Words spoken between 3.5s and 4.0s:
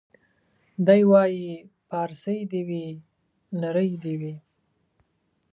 نرۍ